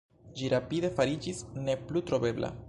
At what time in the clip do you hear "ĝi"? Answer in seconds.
0.39-0.47